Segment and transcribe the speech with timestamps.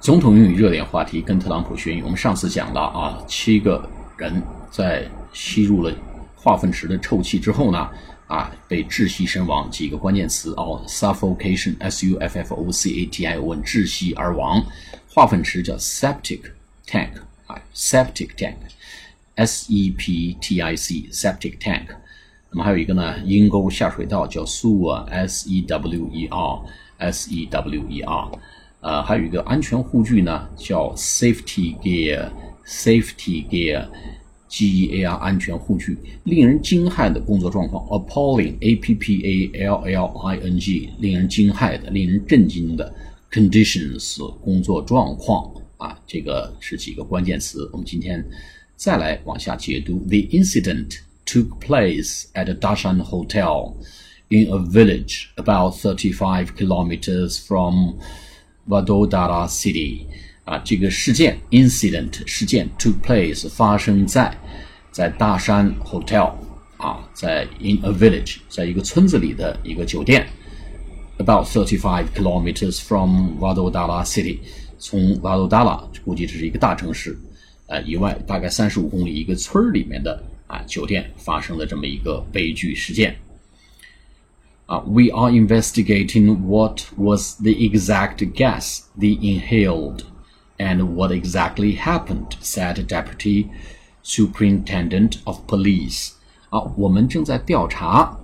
[0.00, 2.02] 总统英语热点话题跟特朗普学英语。
[2.02, 5.94] 我们上次讲了啊，七个人在吸入了
[6.34, 7.86] 化粪池的臭气之后呢，
[8.26, 9.70] 啊，被窒息身亡。
[9.70, 14.64] 几个关键词哦，suffocation，s u f f o c a t i o n，窒息而亡。
[15.06, 16.40] 化粪池叫 septic
[16.86, 17.10] tank
[17.46, 21.88] 啊，septic tank，s e p t i c，septic tank。
[22.50, 28.30] 那么还有一个呢，阴沟下水道叫 sewer，s e w e r，s e w e r。
[28.81, 35.97] 呃，还有一个安全护具呢，叫 safety gear，safety gear，G E A R 安全护具。
[36.23, 42.93] 令人惊骇的工作状况，appalling，A P P A L L I N G，令人惊骇的、令人震惊的
[43.31, 47.67] conditions 工作状况啊，这个是几个关键词。
[47.73, 48.23] 我们今天
[48.75, 49.97] 再来往下解读。
[50.07, 53.73] The incident took place at a Dashan hotel
[54.29, 57.95] in a village about thirty-five kilometers from
[58.68, 60.02] Vadodara City
[60.44, 64.36] 啊，这个事件 incident 事件 took place 发生在
[64.90, 66.32] 在大山 hotel
[66.76, 70.26] 啊，在 in a village 在一个村子里的一个酒店
[71.18, 74.38] ，about thirty five kilometers from Vadodara City，
[74.78, 77.16] 从 Vadodara 估计这是一个大城市
[77.66, 83.16] 呃以外大概三十五公里一个村儿里面的啊酒店发生的这么一个悲剧事件。
[84.69, 90.05] uh, we are investigating what was the exact gas they inhaled
[90.57, 93.49] and what exactly happened, said Deputy
[94.01, 96.13] Superintendent of Police.
[96.49, 98.17] 啊，我们正在调查，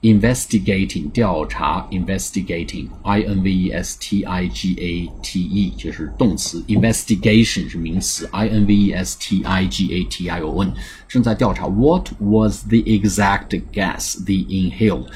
[0.00, 8.66] investigating 调查，investigating，i n v e s t i g a t e 就是动词，investigation 是名词，i n
[8.66, 10.74] v e s t i g a t i o n
[11.06, 15.06] 正在调查 what was the exact gas they inhaled。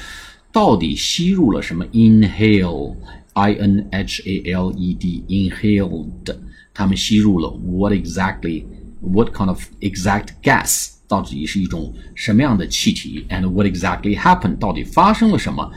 [0.51, 1.85] 到底吸入了什么？
[1.87, 6.35] Inhale，I N H A L E D，inhaled，
[6.73, 10.93] 他们吸入了 what exactly？What kind of exact gas？
[11.07, 13.25] 到底是一种什么样的气体？
[13.29, 14.57] And what exactly happened？
[14.57, 15.71] 到底发生了什么？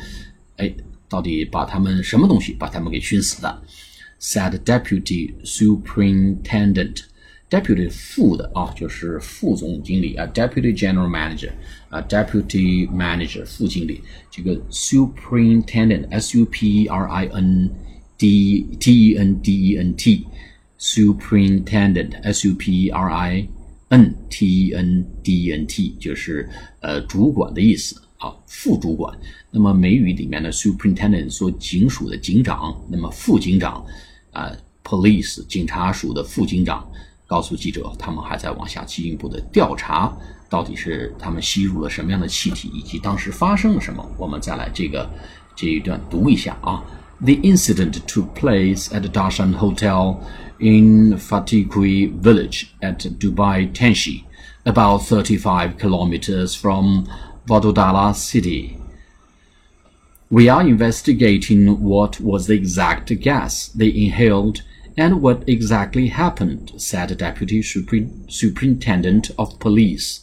[0.56, 0.72] 哎，
[1.08, 3.62] 到底把他们什么东西把他们给熏死的？
[4.20, 7.02] Said Deputy Superintendent。
[7.47, 11.51] Deputy 副的啊，就是副总经理啊，Deputy General Manager
[11.89, 14.01] 啊，Deputy Manager 副经理。
[14.31, 17.69] 这个 Superintendent，S U P E R I N
[18.17, 23.47] D T E N D E N T，Superintendent，S U P E R I
[23.89, 29.15] N T E N D E N T，就是呃主管的意思啊，副主管。
[29.51, 33.85] 那么美语里面的 Superintendent 说警署的警长，那么副警长
[34.31, 34.51] 啊
[34.83, 36.91] ，Police 警察署的副警长。
[37.34, 40.12] 告诉记者，他们还在往下进一步的调查，
[40.48, 44.04] 到底是他们吸入了什么样的气体，以及当时发生了什么。
[44.18, 45.08] 我们再来这个
[45.54, 46.82] 这一段读一下啊。
[47.22, 50.20] The incident took place at the Darshan Hotel
[50.58, 54.24] in Fatikui village at Dubai Tenshi,
[54.64, 57.06] about 35 kilometers from
[57.46, 58.78] Vadodara city.
[60.30, 64.62] We are investigating what was the exact gas they inhaled
[64.96, 70.20] and what exactly happened, said Deputy Superintendent of Police.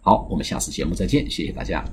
[0.00, 1.92] 好，我们下次节目再见，谢谢大家。